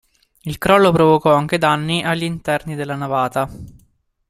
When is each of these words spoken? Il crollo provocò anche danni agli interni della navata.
Il 0.39 0.57
crollo 0.57 0.91
provocò 0.91 1.31
anche 1.35 1.59
danni 1.59 2.01
agli 2.01 2.23
interni 2.23 2.73
della 2.73 2.95
navata. 2.95 3.47